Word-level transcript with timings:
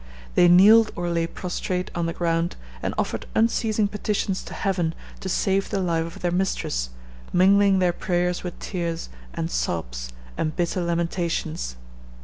They 0.33 0.47
kneeled 0.47 0.89
or 0.95 1.11
lay 1.11 1.27
prostrate 1.27 1.91
on 1.93 2.07
the 2.07 2.13
ground, 2.13 2.55
and 2.81 2.95
offered 2.97 3.27
unceasing 3.35 3.87
petitions 3.87 4.41
to 4.45 4.55
heaven 4.55 4.95
to 5.19 5.29
save 5.29 5.69
the 5.69 5.79
life 5.79 6.15
of 6.15 6.23
their 6.23 6.31
mistress, 6.31 6.89
mingling 7.31 7.77
their 7.77 7.93
prayers 7.93 8.43
with 8.43 8.57
tears, 8.57 9.09
and 9.35 9.51
sobs, 9.51 10.09
and 10.39 10.55
bitter 10.55 10.81
lamentations. 10.81 11.75